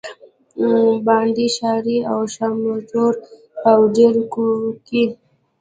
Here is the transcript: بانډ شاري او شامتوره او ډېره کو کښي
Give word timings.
بانډ 1.05 1.37
شاري 1.57 1.97
او 2.11 2.19
شامتوره 2.33 3.21
او 3.71 3.77
ډېره 3.95 4.23
کو 4.33 4.45
کښي 4.87 5.03